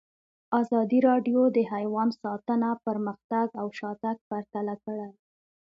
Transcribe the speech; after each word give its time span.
ازادي 0.59 0.99
راډیو 1.09 1.41
د 1.55 1.57
حیوان 1.71 2.09
ساتنه 2.21 2.69
پرمختګ 2.85 3.47
او 3.61 3.67
شاتګ 3.79 4.17
پرتله 4.29 4.75
کړی. 4.85 5.09